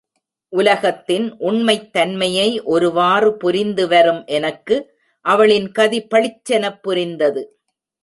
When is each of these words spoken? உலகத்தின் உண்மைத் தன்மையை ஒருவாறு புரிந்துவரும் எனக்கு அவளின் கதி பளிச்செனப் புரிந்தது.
உலகத்தின் 0.49 1.37
உண்மைத் 1.37 1.93
தன்மையை 1.93 2.61
ஒருவாறு 2.61 3.37
புரிந்துவரும் 3.43 4.25
எனக்கு 4.25 4.99
அவளின் 5.25 5.71
கதி 5.71 6.07
பளிச்செனப் 6.07 6.81
புரிந்தது. 6.81 7.59